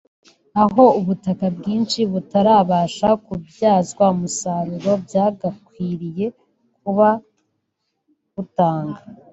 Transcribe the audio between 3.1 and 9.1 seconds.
kubyazwa umusaruro bwagakwiriye kuba butanga